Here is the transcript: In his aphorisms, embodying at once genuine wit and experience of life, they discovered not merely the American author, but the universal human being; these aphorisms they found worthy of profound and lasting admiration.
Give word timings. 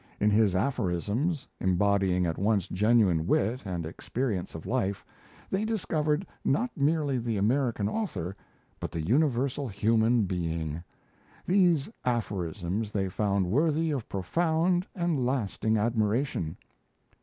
In 0.19 0.31
his 0.31 0.55
aphorisms, 0.55 1.47
embodying 1.59 2.25
at 2.25 2.39
once 2.39 2.67
genuine 2.67 3.27
wit 3.27 3.61
and 3.65 3.85
experience 3.85 4.55
of 4.55 4.65
life, 4.65 5.05
they 5.51 5.63
discovered 5.63 6.25
not 6.43 6.75
merely 6.75 7.19
the 7.19 7.37
American 7.37 7.87
author, 7.87 8.35
but 8.79 8.89
the 8.91 9.05
universal 9.05 9.67
human 9.67 10.23
being; 10.23 10.83
these 11.45 11.87
aphorisms 12.03 12.91
they 12.91 13.09
found 13.09 13.45
worthy 13.51 13.91
of 13.91 14.09
profound 14.09 14.87
and 14.95 15.23
lasting 15.23 15.77
admiration. 15.77 16.57